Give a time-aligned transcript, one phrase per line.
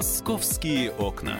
[0.00, 1.36] Московские окна.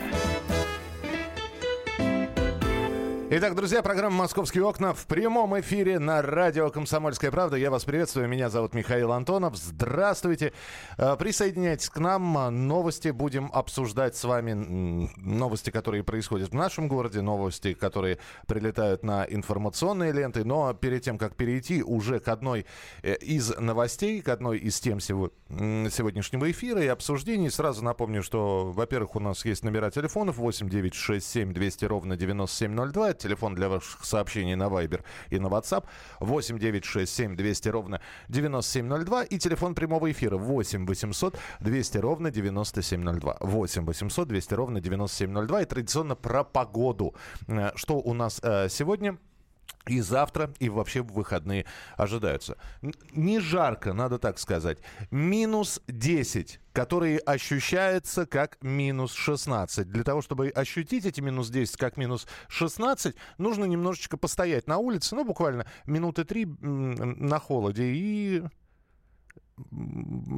[3.33, 7.55] Итак, друзья, программа «Московские окна» в прямом эфире на радио «Комсомольская правда».
[7.55, 8.27] Я вас приветствую.
[8.27, 9.55] Меня зовут Михаил Антонов.
[9.55, 10.51] Здравствуйте.
[10.97, 12.67] Э, присоединяйтесь к нам.
[12.67, 15.07] Новости будем обсуждать с вами.
[15.15, 17.21] Новости, которые происходят в нашем городе.
[17.21, 20.43] Новости, которые прилетают на информационные ленты.
[20.43, 22.65] Но перед тем, как перейти уже к одной
[23.01, 29.15] э, из новостей, к одной из тем сегодняшнего эфира и обсуждений, сразу напомню, что, во-первых,
[29.15, 34.03] у нас есть номера телефонов 8 9 6 7 200 ровно 9702 телефон для ваших
[34.03, 35.85] сообщений на Viber и на WhatsApp
[36.19, 42.31] 8 9 6 7 200 ровно 9702 и телефон прямого эфира 8 800 200 ровно
[42.31, 43.37] 9702.
[43.39, 47.15] 8 800 200 ровно 9702 и традиционно про погоду.
[47.47, 49.17] Э, что у нас э, сегодня?
[49.87, 51.65] И завтра, и вообще выходные
[51.97, 52.57] ожидаются.
[53.13, 54.79] Не жарко, надо так сказать.
[55.09, 59.89] Минус 10, которые ощущаются как минус 16.
[59.89, 65.15] Для того, чтобы ощутить эти минус 10 как минус 16, нужно немножечко постоять на улице,
[65.15, 68.43] ну, буквально минуты три на холоде, и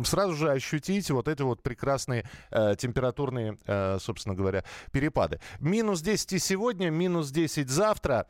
[0.05, 5.39] сразу же ощутить вот эти вот прекрасные э, температурные, э, собственно говоря, перепады.
[5.59, 8.27] Минус 10 сегодня, минус 10 завтра.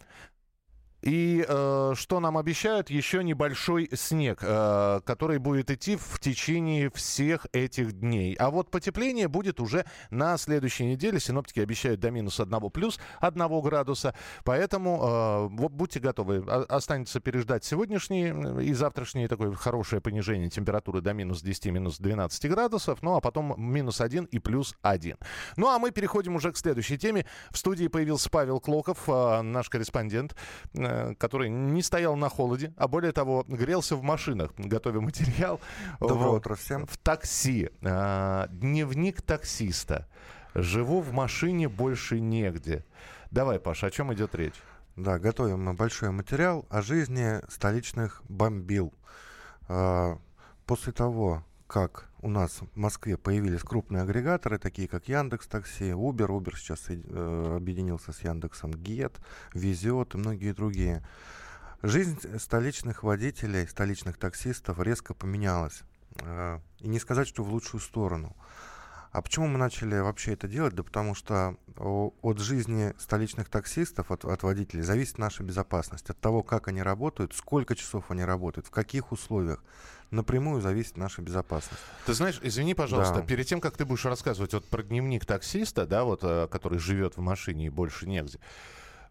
[1.04, 2.90] И э, что нам обещают?
[2.90, 8.36] Еще небольшой снег, э, который будет идти в течение всех этих дней.
[8.36, 11.20] А вот потепление будет уже на следующей неделе.
[11.20, 14.16] Синоптики обещают до минус 1 плюс 1 градуса.
[14.46, 16.38] Поэтому э, будьте готовы.
[16.70, 23.04] Останется переждать сегодняшние и завтрашнее такое хорошее понижение температуры до минус 10, минус 12 градусов.
[23.04, 25.18] Ну а потом минус 1 и плюс 1.
[25.58, 27.26] Ну а мы переходим уже к следующей теме.
[27.52, 30.34] В студии появился Павел Клоков, э, наш корреспондент
[30.74, 35.60] э, Э, который не стоял на холоде, а более того, грелся в машинах, готовя материал.
[36.00, 36.86] Доброе вот, утро всем.
[36.86, 37.70] В такси.
[37.84, 40.08] А, дневник таксиста.
[40.56, 42.86] Живу в машине больше негде.
[43.32, 44.62] Давай, Паша, о чем идет речь?
[44.96, 48.94] Да, готовим мы большой материал о жизни столичных бомбил.
[49.68, 50.20] А,
[50.66, 56.28] после того, как у нас в Москве появились крупные агрегаторы, такие как Яндекс Такси, Uber,
[56.28, 59.20] Uber сейчас э, объединился с Яндексом, Гет,
[59.54, 61.06] Везет и многие другие.
[61.82, 65.84] Жизнь столичных водителей, столичных таксистов резко поменялась.
[66.22, 68.36] Э, и не сказать, что в лучшую сторону.
[69.14, 70.74] А почему мы начали вообще это делать?
[70.74, 76.10] Да потому что от жизни столичных таксистов, от, от водителей, зависит наша безопасность.
[76.10, 79.64] От того, как они работают, сколько часов они работают, в каких условиях,
[80.10, 81.82] напрямую зависит наша безопасность.
[82.08, 83.22] Ты знаешь, извини, пожалуйста, да.
[83.22, 87.16] перед тем, как ты будешь рассказывать вот про дневник таксиста, да, вот, э, который живет
[87.16, 88.40] в машине и больше негде,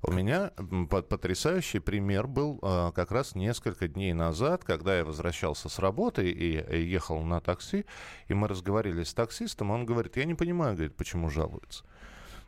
[0.02, 0.50] у меня
[0.90, 6.82] потрясающий пример был э, как раз несколько дней назад, когда я возвращался с работы и
[6.82, 7.86] ехал на такси,
[8.26, 11.84] и мы разговаривали с таксистом, он говорит, я не понимаю, говорит, почему жалуются.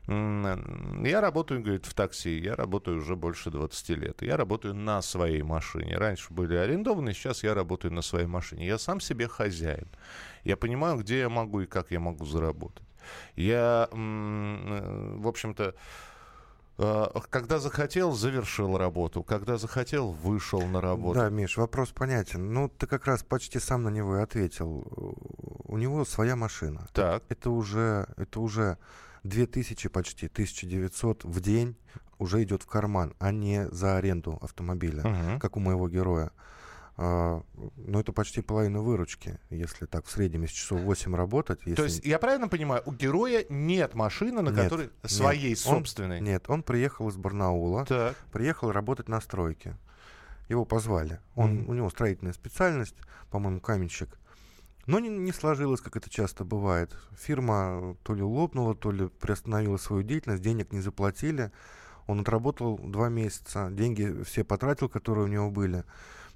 [0.07, 2.39] Я работаю, говорит, в такси.
[2.39, 4.21] Я работаю уже больше 20 лет.
[4.21, 5.97] Я работаю на своей машине.
[5.97, 8.67] Раньше были арендованы, сейчас я работаю на своей машине.
[8.67, 9.89] Я сам себе хозяин.
[10.43, 12.87] Я понимаю, где я могу и как я могу заработать.
[13.35, 15.75] Я, э, в общем-то, Э,
[16.77, 19.23] когда захотел, завершил работу.
[19.23, 21.21] Когда захотел, вышел на работу.
[21.21, 22.53] Да, Миш, вопрос понятен.
[22.53, 24.85] Ну, ты как раз почти сам на него и ответил.
[25.65, 26.89] У него своя машина.
[26.93, 27.23] Так.
[27.29, 28.79] Это уже, это уже
[29.23, 31.77] 2000 почти, 1900 в день
[32.19, 35.41] уже идет в карман, а не за аренду автомобиля, угу.
[35.41, 36.31] как у моего героя.
[36.97, 37.43] Ну,
[37.89, 41.59] это почти половина выручки, если так в среднем из часов 8 работать.
[41.65, 41.75] Если...
[41.75, 46.19] То есть, я правильно понимаю, у героя нет машины, на нет, которой своей нет, собственной?
[46.19, 48.17] Он, нет, он приехал из Барнаула, так.
[48.31, 49.77] приехал работать на стройке.
[50.49, 51.21] Его позвали.
[51.35, 51.67] Он, mm-hmm.
[51.67, 52.97] У него строительная специальность,
[53.31, 54.11] по-моему, каменщик.
[54.87, 56.95] Но не, не сложилось, как это часто бывает.
[57.17, 61.51] Фирма то ли лопнула, то ли приостановила свою деятельность, денег не заплатили.
[62.07, 65.85] Он отработал два месяца, деньги все потратил, которые у него были.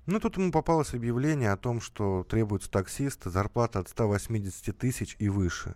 [0.08, 5.28] Ну, тут ему попалось объявление о том, что требуется таксист, зарплата от 180 тысяч и
[5.28, 5.75] выше.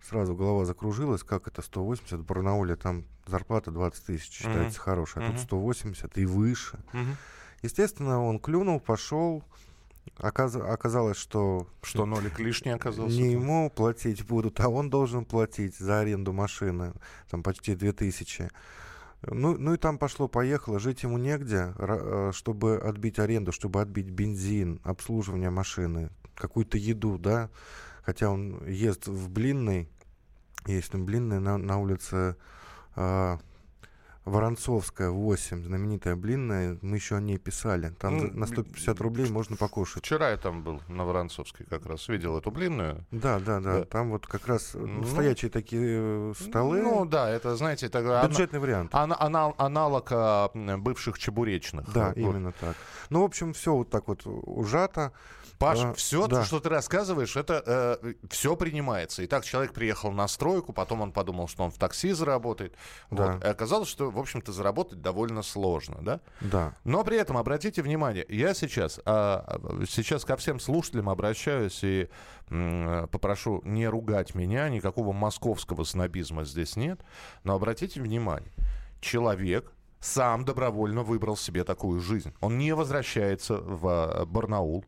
[0.00, 4.84] Сразу голова закружилась, как это 180, в Барнауле там зарплата 20 тысяч считается mm-hmm.
[4.84, 5.32] хорошая, а mm-hmm.
[5.32, 6.78] тут 180 и выше.
[6.92, 7.14] Mm-hmm.
[7.62, 9.42] Естественно, он клюнул, пошел,
[10.18, 10.54] Оказ...
[10.54, 11.66] Оказалось, что...
[11.82, 13.16] Что нолик лишний оказался?
[13.16, 16.92] Не ему платить будут, а он должен платить за аренду машины,
[17.28, 18.48] там почти 2000.
[19.22, 24.80] Ну, ну и там пошло-поехало, жить ему негде, э, чтобы отбить аренду, чтобы отбить бензин,
[24.82, 27.50] обслуживание машины, какую-то еду, да.
[28.02, 29.88] Хотя он ест в Блинный,
[30.66, 32.36] есть там Блинный на, на улице
[32.96, 33.38] э,
[34.30, 37.90] Воронцовская, 8, знаменитая блинная, мы еще о ней писали.
[37.98, 40.04] Там ну, на 150 рублей можно покушать.
[40.04, 43.04] Вчера я там был на Воронцовской как раз, видел эту блинную.
[43.10, 43.84] Да, да, да, да.
[43.84, 46.82] там вот как раз ну, стоячие такие э, столы.
[46.82, 48.26] Ну да, это, знаете, это...
[48.28, 48.94] Бюджетный ана- вариант.
[48.94, 51.92] Ана- ана- аналог а, бывших чебуречных.
[51.92, 52.16] Да, вот.
[52.16, 52.76] именно так.
[53.10, 55.12] Ну, в общем, все вот так вот ужато.
[55.60, 56.42] Паш, а, все, да.
[56.42, 59.22] что ты рассказываешь, это э, все принимается.
[59.26, 62.74] Итак, человек приехал на стройку, потом он подумал, что он в такси заработает.
[63.10, 63.32] Да.
[63.32, 63.44] Вот.
[63.44, 66.20] И оказалось, что, в общем-то, заработать довольно сложно, да?
[66.40, 66.74] Да.
[66.84, 72.08] Но при этом, обратите внимание, я сейчас, а, сейчас ко всем слушателям обращаюсь и
[72.48, 77.00] м, попрошу не ругать меня, никакого московского снобизма здесь нет.
[77.44, 78.54] Но обратите внимание,
[79.02, 82.32] человек сам добровольно выбрал себе такую жизнь.
[82.40, 84.86] Он не возвращается в а, Барнаул.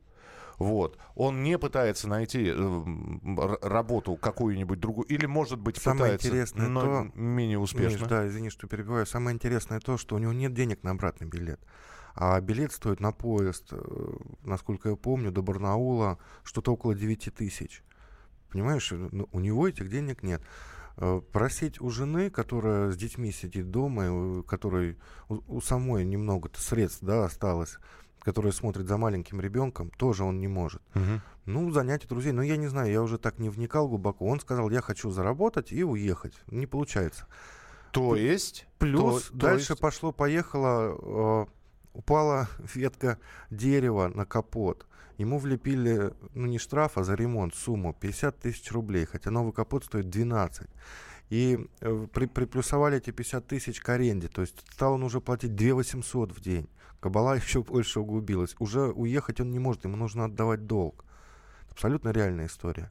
[0.63, 0.99] Вот.
[1.15, 6.81] Он не пытается найти э, работу какую-нибудь другую, или, может быть, Самое пытается, интересное но
[6.81, 7.99] то, менее успешно.
[7.99, 9.07] Миш, да, извини, что перебиваю.
[9.07, 11.61] Самое интересное то, что у него нет денег на обратный билет.
[12.15, 17.83] А билет стоит на поезд, э, насколько я помню, до Барнаула что-то около 9 тысяч.
[18.51, 20.43] Понимаешь, ну, у него этих денег нет.
[20.97, 24.99] Э, просить у жены, которая с детьми сидит дома, которой
[25.29, 27.79] у, у самой немного средств да, осталось,
[28.23, 30.83] который смотрит за маленьким ребенком, тоже он не может.
[30.95, 31.21] Угу.
[31.47, 32.33] Ну, занятия друзей.
[32.33, 34.27] Но я не знаю, я уже так не вникал глубоко.
[34.27, 36.35] Он сказал, я хочу заработать и уехать.
[36.47, 37.27] Не получается.
[37.91, 38.67] То есть?
[38.79, 39.83] Плюс то, дальше то есть...
[39.83, 41.47] пошло-поехало, э,
[41.95, 43.19] упала ветка
[43.51, 44.87] дерева на капот.
[45.19, 49.85] Ему влепили, ну не штраф, а за ремонт сумму 50 тысяч рублей, хотя новый капот
[49.85, 50.69] стоит 12.
[51.29, 55.55] И э, при, приплюсовали эти 50 тысяч к аренде, то есть стал он уже платить
[55.55, 56.69] 2 800 в день.
[57.03, 58.55] Кабала еще больше углубилась.
[58.61, 61.05] Уже уехать он не может, ему нужно отдавать долг.
[61.71, 62.91] Абсолютно реальная история.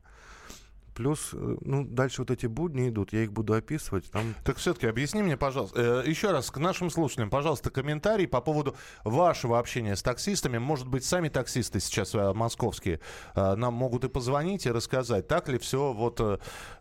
[0.94, 4.12] Плюс, э, ну, дальше вот эти будни идут, я их буду описывать.
[4.12, 4.36] Там...
[4.44, 8.76] Так все-таки объясни мне, пожалуйста, э, еще раз к нашим слушателям, пожалуйста, комментарий по поводу
[9.06, 10.58] вашего общения с таксистами.
[10.58, 13.00] Может быть, сами таксисты сейчас э, московские
[13.36, 16.18] нам могут и позвонить, и рассказать, так ли все вот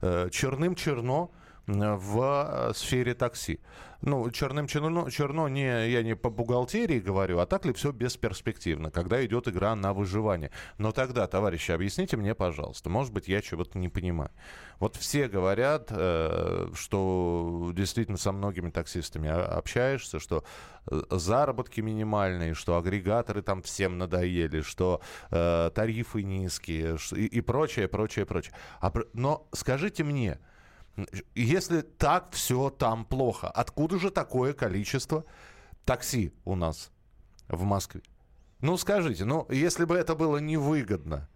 [0.00, 1.30] черным-черно
[1.74, 3.60] в сфере такси
[4.02, 8.90] ну, черным черно, черно не, я не по бухгалтерии говорю, а так ли все бесперспективно,
[8.90, 10.50] когда идет игра на выживание.
[10.78, 14.30] Но тогда, товарищи, объясните мне, пожалуйста, может быть, я чего-то не понимаю.
[14.78, 20.44] Вот все говорят, э, что действительно со многими таксистами общаешься, что
[20.90, 27.88] э, заработки минимальные, что агрегаторы там всем надоели, что э, тарифы низкие и, и прочее,
[27.88, 28.54] прочее, прочее.
[28.80, 30.38] А, но скажите мне,
[31.34, 35.24] если так все там плохо, откуда же такое количество
[35.84, 36.90] такси у нас
[37.48, 38.02] в Москве?
[38.60, 41.28] Ну, скажите, ну, если бы это было невыгодно,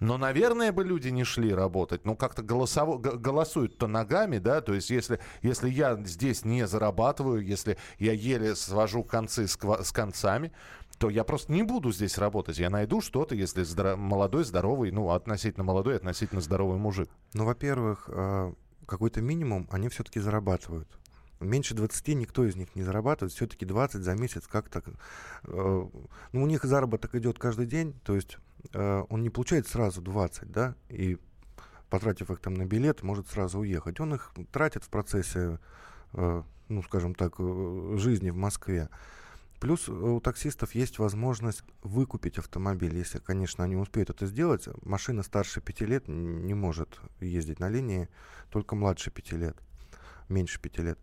[0.00, 2.06] но, наверное, бы люди не шли работать.
[2.06, 7.76] Ну, как-то голосово, голосуют-то ногами, да, то есть если, если я здесь не зарабатываю, если
[7.98, 10.52] я еле свожу концы с, с концами,
[10.98, 12.58] то я просто не буду здесь работать.
[12.58, 13.98] Я найду что-то, если здоров...
[13.98, 17.10] молодой, здоровый, ну, относительно молодой, относительно здоровый мужик.
[17.34, 18.54] Ну, во-первых, а,
[18.90, 20.88] какой-то минимум они все-таки зарабатывают.
[21.38, 24.82] Меньше 20 никто из них не зарабатывает, все-таки 20 за месяц как-то.
[25.44, 25.88] Э,
[26.32, 28.36] ну, у них заработок идет каждый день, то есть
[28.74, 31.18] э, он не получает сразу 20, да, и
[31.88, 34.00] потратив их там на билет, может сразу уехать.
[34.00, 35.58] Он их тратит в процессе,
[36.12, 38.90] э, ну, скажем так, э, жизни в Москве.
[39.60, 44.68] Плюс э, у таксистов есть возможность выкупить автомобиль, если, конечно, они успеют это сделать.
[44.82, 48.08] Машина старше 5 лет не может ездить на линии,
[48.48, 49.56] только младше 5 лет,
[50.30, 50.98] меньше 5 лет.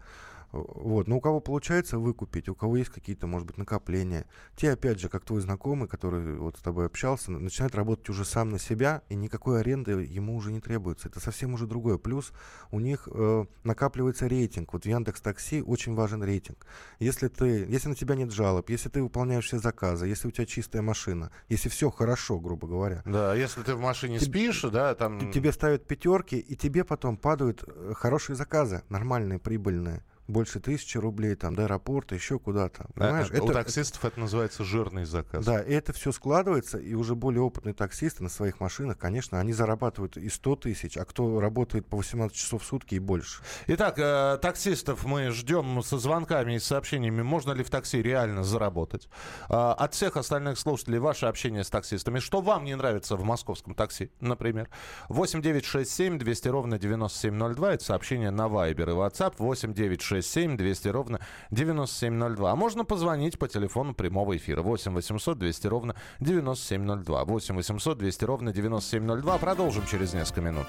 [0.51, 1.07] Вот.
[1.07, 4.25] Но у кого получается выкупить, у кого есть какие-то, может быть, накопления,
[4.55, 8.49] те, опять же, как твой знакомый, который вот с тобой общался, начинает работать уже сам
[8.49, 11.09] на себя, и никакой аренды ему уже не требуется.
[11.09, 11.97] Это совсем уже другое.
[11.97, 12.31] Плюс
[12.71, 14.73] у них э, накапливается рейтинг.
[14.73, 16.65] Вот в Яндекс Такси очень важен рейтинг.
[16.99, 20.45] Если ты, если на тебя нет жалоб, если ты выполняешь все заказы, если у тебя
[20.45, 23.01] чистая машина, если все хорошо, грубо говоря.
[23.05, 25.31] Да, если ты в машине тебе, спишь, да, там...
[25.31, 31.36] Тебе ставят пятерки, и тебе потом падают э, хорошие заказы, нормальные, прибыльные больше тысячи рублей,
[31.36, 32.88] там, до аэропорта, еще куда-то.
[32.93, 33.29] Понимаешь?
[33.31, 35.46] А, это, у таксистов это, это называется жирный заказ.
[35.46, 39.53] Да, и это все складывается, и уже более опытные таксисты на своих машинах, конечно, они
[39.53, 43.41] зарабатывают и 100 тысяч, а кто работает по 18 часов в сутки и больше.
[43.67, 49.07] Итак, э, таксистов мы ждем со звонками и сообщениями, можно ли в такси реально заработать.
[49.50, 52.19] Э, от всех остальных слушателей ваше общение с таксистами.
[52.19, 54.69] Что вам не нравится в московском такси, например?
[55.10, 60.01] 8 9 6 7 200 ровно 9702, это сообщение на Viber и WhatsApp 8 9
[60.01, 61.19] 6 967 200 ровно
[61.51, 62.51] 9702.
[62.51, 67.25] А можно позвонить по телефону прямого эфира 8 800 200 ровно 9702.
[67.25, 69.38] 8 800 200 ровно 9702.
[69.38, 70.67] Продолжим через несколько минут.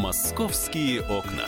[0.00, 1.46] Московские окна.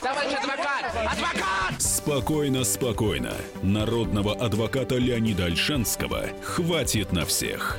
[0.00, 0.84] Товарищ адвокат!
[1.12, 1.82] Адвокат!
[1.82, 3.32] Спокойно, спокойно.
[3.62, 7.78] Народного адвоката Леонида Альшанского хватит на всех.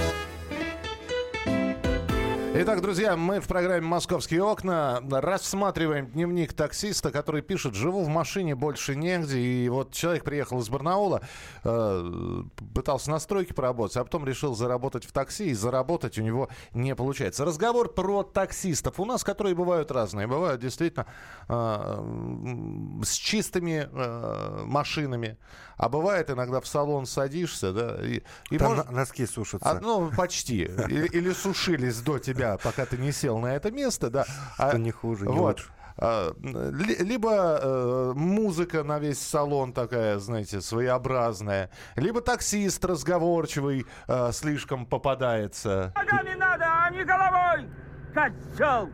[2.63, 8.53] Итак, друзья, мы в программе «Московские окна» рассматриваем дневник таксиста, который пишет «Живу в машине,
[8.53, 9.39] больше негде».
[9.39, 11.23] И вот человек приехал из Барнаула,
[11.63, 12.43] э,
[12.75, 16.93] пытался на стройке поработать, а потом решил заработать в такси, и заработать у него не
[16.93, 17.45] получается.
[17.45, 20.27] Разговор про таксистов у нас, которые бывают разные.
[20.27, 21.07] Бывают действительно
[21.49, 25.39] э, с чистыми э, машинами,
[25.77, 28.91] а бывает иногда в салон садишься, да, и, и Там может...
[28.91, 29.67] носки сушатся.
[29.67, 30.65] А, ну, почти.
[30.65, 34.23] Или, или сушились до тебя, пока ты не сел на это место, да.
[34.55, 35.59] Что а, не хуже, не вот.
[35.59, 35.69] лучше.
[35.97, 44.85] А, либо э, музыка на весь салон такая, знаете, своеобразная, либо таксист разговорчивый э, слишком
[44.85, 45.93] попадается.
[45.95, 47.69] Ногами надо, а не головой!
[48.13, 48.89] Козел!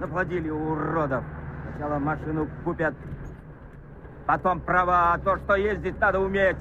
[0.00, 1.24] Наплодили уродов.
[1.70, 2.94] Сначала машину купят,
[4.26, 6.56] Потом права, а то, что ездить надо уметь.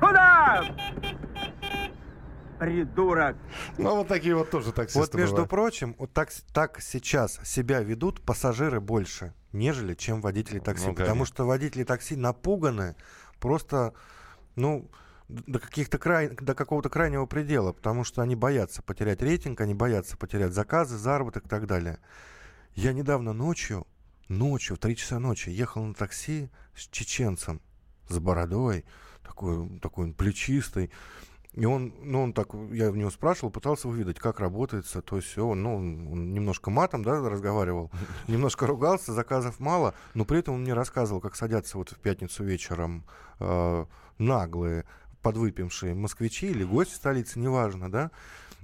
[0.00, 0.62] Куда?
[2.58, 3.36] Придурок.
[3.78, 5.50] Ну, вот такие вот тоже таксисты Вот, между бывают.
[5.50, 10.86] прочим, вот так, так сейчас себя ведут пассажиры больше, нежели чем водители такси.
[10.86, 12.96] Ну, потому что водители такси напуганы
[13.40, 13.94] просто,
[14.54, 14.90] ну,
[15.28, 16.28] до каких-то край...
[16.28, 21.46] до какого-то крайнего предела, потому что они боятся потерять рейтинг, они боятся потерять заказы, заработок
[21.46, 21.98] и так далее.
[22.74, 23.86] Я недавно ночью
[24.28, 27.60] ночью, в 3 часа ночи, ехал на такси с чеченцем,
[28.08, 28.84] с бородой,
[29.22, 30.90] такой, такой он плечистый.
[31.56, 35.28] И он, ну, он так, я в него спрашивал, пытался выведать, как работается, то есть
[35.28, 37.90] все, ну, он немножко матом, да, разговаривал,
[38.28, 42.44] немножко ругался, заказов мало, но при этом он мне рассказывал, как садятся вот в пятницу
[42.44, 43.04] вечером
[43.40, 43.86] э,
[44.18, 44.84] наглые,
[45.26, 48.12] подвыпившие москвичи или гости столицы, неважно, да,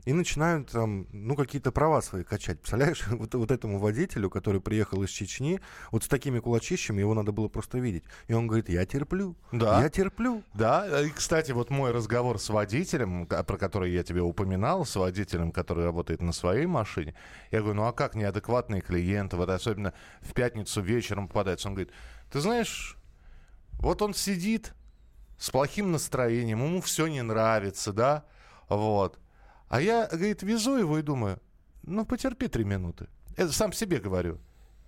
[0.05, 2.61] и начинают там, ну, какие-то права свои качать.
[2.61, 7.33] Представляешь, вот, вот этому водителю, который приехал из Чечни, вот с такими кулачищами его надо
[7.33, 8.05] было просто видеть.
[8.29, 9.83] И он говорит, я терплю, да.
[9.83, 10.45] я терплю.
[10.55, 15.51] Да, и, кстати, вот мой разговор с водителем, про который я тебе упоминал, с водителем,
[15.51, 17.17] который работает на своей машине,
[17.51, 21.67] я говорю, ну, а как неадекватные клиенты, вот особенно в пятницу вечером попадаются.
[21.67, 21.93] Он говорит,
[22.31, 22.97] ты знаешь,
[23.81, 24.75] вот он сидит
[25.43, 28.25] с плохим настроением, ему все не нравится, да,
[28.69, 29.19] вот.
[29.69, 31.41] А я, говорит, везу его и думаю,
[31.83, 33.09] ну, потерпи три минуты.
[33.37, 34.39] Это сам себе говорю.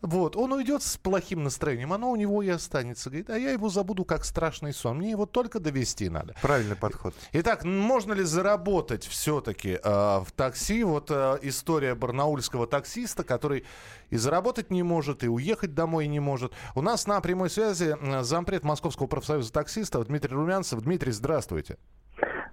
[0.04, 3.08] Вот, он уйдет с плохим настроением, оно у него и останется.
[3.08, 4.98] Говорит, а я его забуду как страшный сон.
[4.98, 6.34] Мне его только довести надо.
[6.42, 7.14] Правильный подход.
[7.32, 10.84] Итак, можно ли заработать все-таки э, в такси?
[10.84, 13.64] Вот э, история барнаульского таксиста, который
[14.10, 16.52] и заработать не может, и уехать домой не может.
[16.74, 20.82] У нас на прямой связи зампред Московского профсоюза таксистов Дмитрий Румянцев.
[20.82, 21.78] Дмитрий, здравствуйте.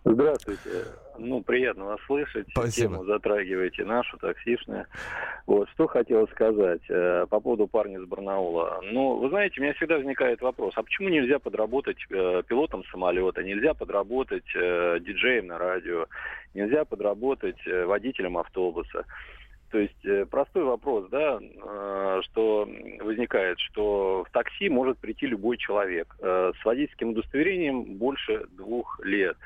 [0.03, 0.85] Здравствуйте.
[1.19, 2.47] Ну, приятно вас слышать.
[2.49, 2.95] Спасибо.
[2.95, 4.87] Тему затрагиваете нашу, таксишную.
[5.45, 8.79] Вот, что хотел сказать э, по поводу парня из Барнаула.
[8.81, 13.43] Ну, вы знаете, у меня всегда возникает вопрос, а почему нельзя подработать э, пилотом самолета,
[13.43, 16.07] нельзя подработать э, диджеем на радио,
[16.55, 19.05] нельзя подработать э, водителем автобуса?
[19.71, 22.67] То есть э, простой вопрос, да, э, что
[22.99, 29.37] возникает, что в такси может прийти любой человек э, с водительским удостоверением больше двух лет.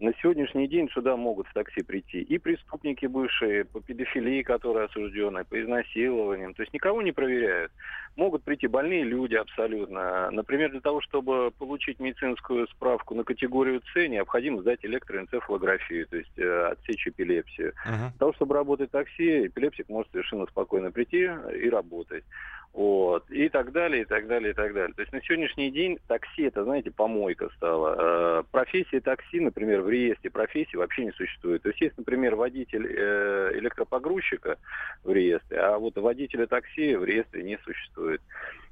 [0.00, 5.44] На сегодняшний день сюда могут в такси прийти и преступники бывшие по педофилии, которые осуждены,
[5.44, 6.54] по изнасилованиям.
[6.54, 7.70] То есть никого не проверяют.
[8.16, 10.30] Могут прийти больные люди абсолютно.
[10.30, 16.38] Например, для того, чтобы получить медицинскую справку на категорию С, необходимо сдать электроэнцефалографию, то есть
[16.38, 17.74] э, отсечь эпилепсию.
[17.86, 18.08] Uh-huh.
[18.08, 21.28] Для того, чтобы работать в такси, эпилепсик может совершенно спокойно прийти
[21.62, 22.24] и работать.
[22.72, 24.94] Вот, и так далее, и так далее, и так далее.
[24.94, 27.96] То есть на сегодняшний день такси это, знаете, помойка стала.
[27.98, 31.62] Э, профессия такси, например, в реестре профессии вообще не существует.
[31.62, 34.56] То есть есть, например, водитель э, электропогрузчика
[35.02, 38.22] в реестре, а вот водителя такси в реестре не существует.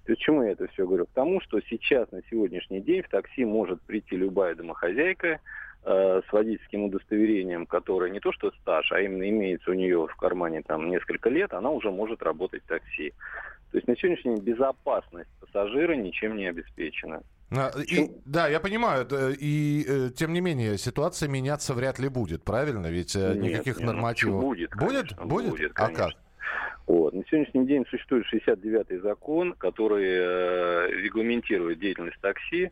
[0.08, 1.06] То есть чему я это все говорю?
[1.06, 5.40] К тому, что сейчас, на сегодняшний день, в такси может прийти любая домохозяйка,
[5.84, 10.14] э, с водительским удостоверением, которое не то что стаж, а именно имеется у нее в
[10.16, 13.12] кармане там несколько лет, она уже может работать в такси.
[13.70, 17.22] То есть на сегодняшний день безопасность пассажира ничем не обеспечена.
[17.50, 19.06] А, и, да, я понимаю.
[19.40, 22.88] И э, тем не менее, ситуация меняться вряд ли будет, правильно?
[22.88, 24.42] Ведь э, Нет, никаких нет, ну, нормативов...
[24.42, 25.50] Будет, конечно, будет?
[25.50, 25.72] Будет?
[25.74, 26.12] А как?
[26.86, 27.14] Вот.
[27.14, 32.70] На сегодняшний день существует 69-й закон, который э, регламентирует деятельность такси.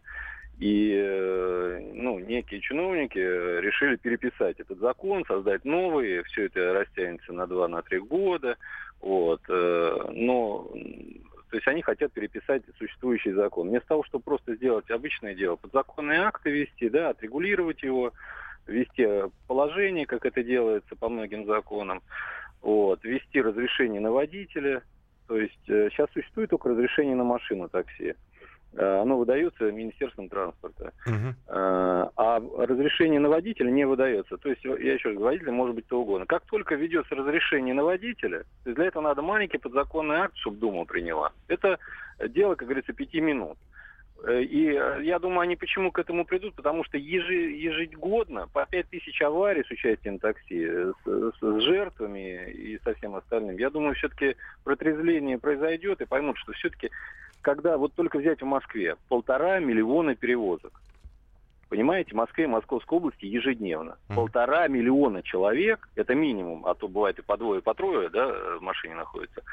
[0.58, 7.42] И э, ну, некие чиновники решили переписать этот закон, создать новый, все это растянется на
[7.42, 8.56] 2-3 на года.
[9.00, 9.42] Вот.
[9.48, 10.70] Э, но
[11.50, 13.68] то есть они хотят переписать существующий закон.
[13.68, 18.12] Вместо того, чтобы просто сделать обычное дело, подзаконные акты вести, да, отрегулировать его,
[18.66, 19.06] вести
[19.46, 22.02] положение, как это делается по многим законам,
[22.62, 24.82] вот, вести разрешение на водителя.
[25.28, 28.14] То есть э, сейчас существует только разрешение на машину такси.
[28.74, 30.92] Э, оно выдается Министерством транспорта.
[31.06, 32.10] Uh-huh.
[32.16, 34.36] А разрешение на водителя не выдается.
[34.36, 36.26] То есть, я еще раз говорю, водитель может быть то угодно.
[36.26, 40.84] Как только ведется разрешение на водителя, то для этого надо маленький подзаконный акт, чтобы Дума
[40.84, 41.32] приняла.
[41.48, 41.78] Это
[42.28, 43.56] дело, как говорится, пяти минут.
[44.24, 44.72] Э, и
[45.04, 46.54] я думаю, они почему к этому придут?
[46.54, 52.94] Потому что ежегодно по 5 тысяч аварий с участием такси, с, с жертвами и со
[52.94, 53.56] всем остальным.
[53.56, 56.90] Я думаю, все-таки протрезвление произойдет и поймут, что все-таки
[57.46, 60.72] когда вот только взять в Москве полтора миллиона перевозок.
[61.68, 63.98] Понимаете, в Москве и Московской области ежедневно.
[64.08, 64.16] Mm.
[64.16, 68.26] Полтора миллиона человек, это минимум, а то бывает и по двое, и по трое, да,
[68.58, 69.44] в машине находятся,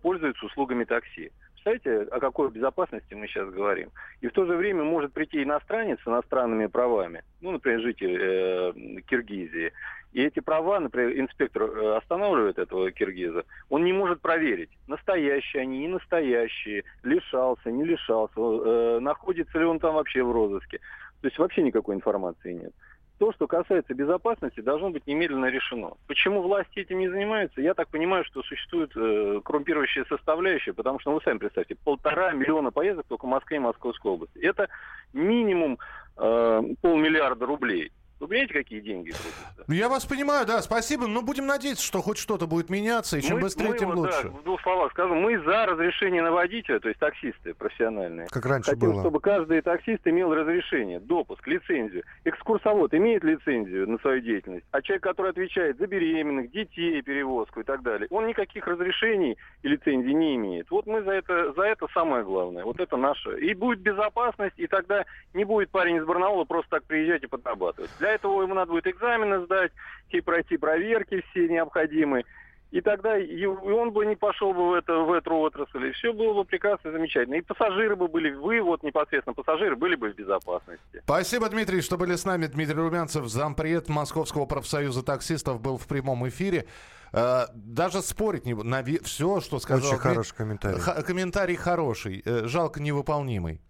[0.00, 1.32] пользуются услугами такси.
[1.66, 3.90] Представляете, о какой безопасности мы сейчас говорим?
[4.20, 8.72] И в то же время может прийти иностранец с иностранными правами, ну, например, житель э,
[9.08, 9.72] Киргизии,
[10.12, 15.80] и эти права, например, инспектор э, останавливает этого киргиза, он не может проверить, настоящие они,
[15.80, 20.78] не настоящие, лишался, не лишался, э, находится ли он там вообще в розыске.
[21.20, 22.72] То есть вообще никакой информации нет.
[23.18, 25.92] То, что касается безопасности, должно быть немедленно решено.
[26.06, 27.62] Почему власти этим не занимаются?
[27.62, 32.32] Я так понимаю, что существует э, коррумпирующая составляющая, потому что, ну, вы сами представьте, полтора
[32.32, 34.38] миллиона поездок только в Москве и Московской области.
[34.38, 34.68] Это
[35.14, 35.78] минимум
[36.18, 37.90] э, полмиллиарда рублей.
[38.18, 39.64] Вы понимаете, какие деньги крутятся?
[39.66, 41.06] Ну, я вас понимаю, да, спасибо.
[41.06, 43.96] Но будем надеяться, что хоть что-то будет меняться, и чем мы, быстрее, мы, тем вот,
[43.98, 44.22] лучше.
[44.24, 48.28] Да, в двух словах скажу, мы за разрешение на водителя, то есть таксисты профессиональные.
[48.28, 49.02] Как раньше Хотим, было.
[49.02, 52.04] чтобы каждый таксист имел разрешение, допуск, лицензию.
[52.24, 57.64] Экскурсовод имеет лицензию на свою деятельность, а человек, который отвечает за беременных, детей, перевозку и
[57.64, 60.70] так далее, он никаких разрешений и лицензий не имеет.
[60.70, 62.64] Вот мы за это, за это самое главное.
[62.64, 63.38] Вот это наше.
[63.40, 65.04] И будет безопасность, и тогда
[65.34, 67.90] не будет парень из Барнаула просто так приезжать и подрабатывать.
[68.06, 69.72] Для этого ему надо будет экзамены сдать,
[70.10, 72.24] и пройти проверки все необходимые.
[72.70, 76.12] И тогда и он бы не пошел бы в, это, в эту отрасль, и все
[76.12, 77.34] было бы прекрасно и замечательно.
[77.34, 81.02] И пассажиры бы были, вы вот непосредственно пассажиры были бы в безопасности.
[81.02, 82.46] Спасибо, Дмитрий, что были с нами.
[82.46, 86.66] Дмитрий Румянцев, зампред Московского профсоюза таксистов, был в прямом эфире.
[87.12, 89.90] Э, даже спорить не на все, что сказал.
[89.90, 90.78] Очень хороший комментарий.
[90.78, 93.60] Х- комментарий хороший, э, жалко невыполнимый.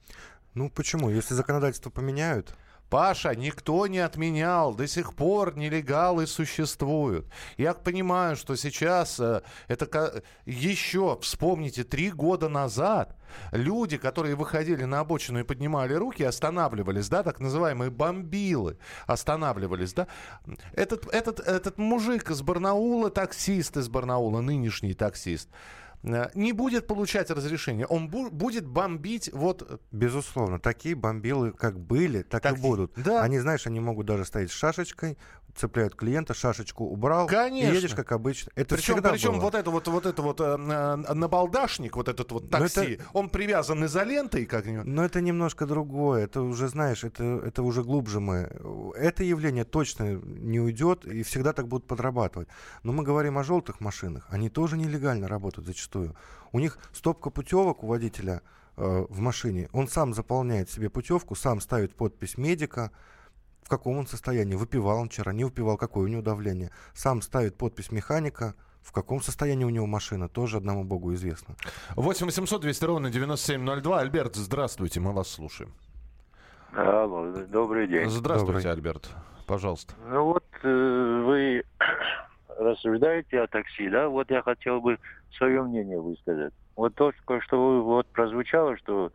[0.55, 1.11] Ну почему?
[1.11, 2.55] Если законодательство поменяют,
[2.91, 7.27] Паша, никто не отменял, до сих пор нелегалы существуют.
[7.57, 13.17] Я понимаю, что сейчас э, это еще, вспомните, три года назад
[13.53, 20.07] люди, которые выходили на обочину и поднимали руки, останавливались, да, так называемые бомбилы останавливались, да.
[20.73, 25.49] Этот, этот, этот мужик из Барнаула, таксист из Барнаула, нынешний таксист,
[26.03, 27.87] не будет получать разрешение.
[27.87, 29.81] Он бу- будет бомбить вот...
[29.93, 30.59] Безусловно.
[30.59, 32.93] Такие бомбилы как были, так, так и будут.
[32.97, 33.23] Да.
[33.23, 35.19] Они, знаешь, они могут даже стоять с шашечкой,
[35.57, 37.75] цепляют клиента, шашечку убрал, Конечно.
[37.75, 38.53] едешь как обычно.
[38.55, 39.41] Это причем, всегда причем было.
[39.41, 40.57] вот это вот, вот это вот э,
[41.15, 43.05] набалдашник, вот этот вот такси, это...
[43.13, 44.85] он привязан изолентой как -нибудь.
[44.85, 46.25] Но это немножко другое.
[46.25, 48.51] Это уже, знаешь, это, это уже глубже мы.
[48.97, 52.49] Это явление точно не уйдет и всегда так будут подрабатывать.
[52.83, 54.27] Но мы говорим о желтых машинах.
[54.31, 56.15] Они тоже нелегально работают зачастую.
[56.53, 58.43] У них стопка путевок у водителя
[58.77, 59.69] э, в машине.
[59.73, 62.91] Он сам заполняет себе путевку, сам ставит подпись медика,
[63.67, 66.71] в каком он состоянии, выпивал он вчера, не выпивал, какое у него давление.
[66.95, 71.57] Сам ставит подпись механика, в каком состоянии у него машина, тоже одному богу известно.
[71.97, 73.99] 8 800 200 ровно 9702.
[73.99, 75.73] Альберт, здравствуйте, мы вас слушаем.
[76.77, 78.09] Алло, добрый день.
[78.09, 78.73] Здравствуйте, добрый.
[78.73, 79.11] Альберт.
[79.49, 79.95] Пожалуйста.
[80.09, 81.65] Ну вот э, вы
[82.59, 84.09] рассуждаете о такси, да?
[84.09, 84.97] Вот я хотел бы
[85.37, 86.55] свое мнение высказать.
[86.77, 89.11] Вот то, что вот прозвучало, что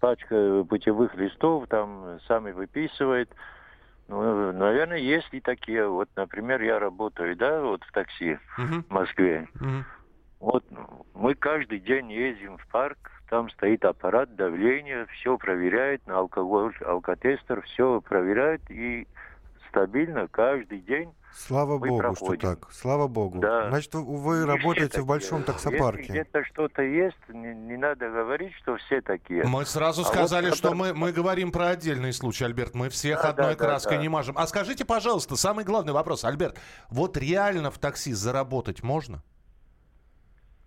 [0.00, 3.30] пачка путевых листов там сами выписывает,
[4.08, 5.86] ну, наверное, есть и такие.
[5.88, 8.84] Вот, например, я работаю, да, вот в такси uh-huh.
[8.88, 9.48] в Москве.
[9.54, 9.82] Uh-huh.
[10.40, 10.64] Вот
[11.14, 17.62] мы каждый день ездим в парк, там стоит аппарат давления, все проверяет, на алкоголь, алкотестер,
[17.62, 19.08] все проверяет и
[19.68, 22.46] стабильно каждый день Слава вы богу, проходите.
[22.46, 22.72] что так.
[22.72, 23.40] Слава богу.
[23.40, 23.68] Да.
[23.68, 26.00] Значит, вы Не работаете в большом таксопарке.
[26.02, 29.44] Если где-то что-то есть, не, не надо говорить, что все такие.
[29.44, 32.74] Мы сразу А сказали, вот что мы, мы говорим про отдельный случай, Альберт.
[32.74, 34.02] Мы всех Да, одной да, да, краской да.
[34.02, 34.36] не мажем.
[34.38, 39.22] А скажите, пожалуйста, самый главный вопрос, Альберт, вот реально в такси заработать можно?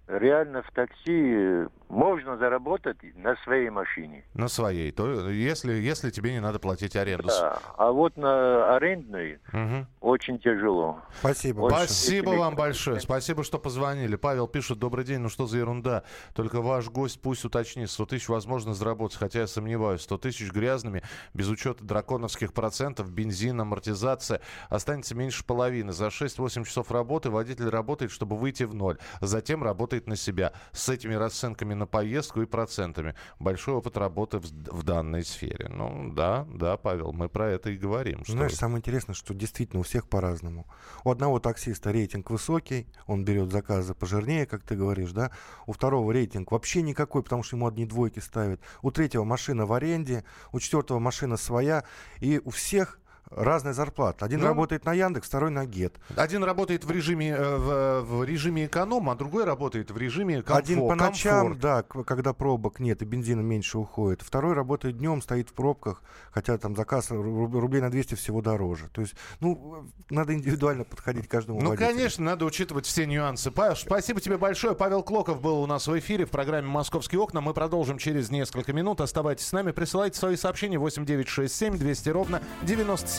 [0.10, 4.24] Реально в такси можно заработать на своей машине.
[4.34, 4.92] На своей.
[4.92, 7.28] То, если, если тебе не надо платить аренду.
[7.28, 7.60] Да.
[7.78, 9.88] А вот на арендной угу.
[10.02, 11.00] очень тяжело.
[11.20, 11.62] Спасибо.
[11.62, 13.00] Очень Спасибо вам большое.
[13.00, 14.16] Спасибо, что позвонили.
[14.16, 16.04] Павел пишет, добрый день, ну что за ерунда.
[16.36, 17.90] Только ваш гость пусть уточнит.
[17.90, 20.02] 100 тысяч возможно заработать, хотя я сомневаюсь.
[20.02, 21.02] 100 тысяч грязными,
[21.34, 24.42] без учета драконовских процентов, бензин, амортизация.
[24.70, 25.92] Останется меньше половины.
[25.92, 29.00] За 6-8 часов работы водитель работает, чтобы выйти в ноль.
[29.22, 30.54] Затем работает на себя.
[30.72, 33.16] С этими расценками на поездку и процентами.
[33.40, 35.68] Большой опыт работы в, в данной сфере.
[35.70, 38.24] Ну, да, да, Павел, мы про это и говорим.
[38.24, 38.34] Что...
[38.34, 40.68] Знаешь, самое интересное, что действительно у всех по-разному.
[41.04, 45.32] У одного таксиста рейтинг высокий, он берет заказы пожирнее, как ты говоришь, да.
[45.66, 48.62] У второго рейтинг вообще никакой, потому что ему одни двойки ставят.
[48.82, 51.84] У третьего машина в аренде, у четвертого машина своя.
[52.20, 54.26] И у всех разная зарплата.
[54.26, 55.96] Один ну, работает на Яндекс, второй на Гет.
[56.16, 60.66] Один работает в режиме, э, в, в режиме эконом, а другой работает в режиме комфорт.
[60.66, 61.60] Один по ночам, комфорт.
[61.60, 64.22] да, когда пробок нет и бензина меньше уходит.
[64.22, 68.90] Второй работает днем, стоит в пробках, хотя там заказ рублей на 200 всего дороже.
[68.92, 71.88] То есть, ну, надо индивидуально подходить к каждому Ну, водителю.
[71.90, 73.52] конечно, надо учитывать все нюансы.
[73.52, 74.76] Павел, спасибо тебе большое.
[74.76, 77.42] Павел Клоков был у нас в эфире в программе «Московские окна».
[77.42, 79.02] Мы продолжим через несколько минут.
[79.02, 83.19] Оставайтесь с нами, присылайте свои сообщения 8967 200 ровно 97